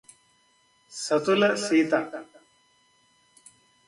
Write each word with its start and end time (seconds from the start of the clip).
సతుల 0.93 1.43
Sita 1.63 1.91